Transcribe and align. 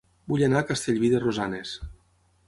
Vull 0.31 0.43
anar 0.45 0.61
a 0.61 0.65
Castellví 0.69 1.11
de 1.13 1.19
Rosanes 1.25 1.75